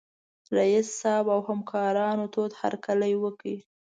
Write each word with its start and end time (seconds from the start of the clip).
رييس 0.57 0.87
صاحب 1.01 1.27
او 1.35 1.41
همکارانو 1.49 2.25
تود 2.33 2.51
هرکلی 2.61 3.13
وکړ. 3.17 3.53